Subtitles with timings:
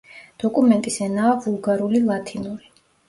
[0.43, 2.73] დოკუმენტის ენაა ვულგარული ლათინური.